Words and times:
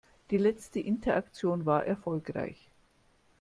Die 0.31 0.37
letzte 0.37 0.79
Interaktion 0.79 1.67
war 1.67 1.85
erfolgreich. 1.85 2.71